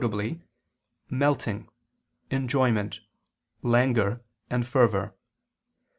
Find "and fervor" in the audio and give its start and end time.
4.49-5.13